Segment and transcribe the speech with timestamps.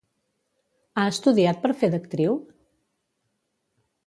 [0.95, 2.41] Ha estudiat per fer d'actriu?